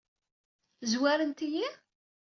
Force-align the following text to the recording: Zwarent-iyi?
Zwarent-iyi? 0.91 1.67